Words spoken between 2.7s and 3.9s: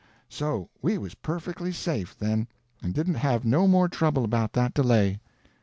and didn't have no more